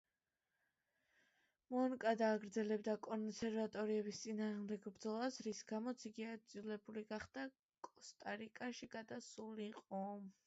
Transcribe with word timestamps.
მონკადა 1.73 2.29
აგრძელებდა 2.37 2.95
კონსერვატორების 3.07 4.21
წინააღმდეგ 4.23 4.87
ბრძოლას, 4.95 5.37
რის 5.49 5.59
გამოც 5.73 6.05
იგი 6.11 6.25
იძულებული 6.31 7.03
გახდა 7.15 7.43
კოსტა-რიკაში 7.89 8.89
გადასულიყო. 8.97 10.05